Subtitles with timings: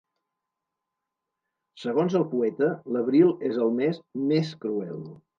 [1.81, 3.99] Segons el poeta, l'abril és el mes
[4.31, 5.05] més cruel